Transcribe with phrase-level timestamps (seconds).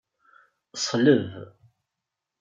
[0.85, 1.27] Ṣleb.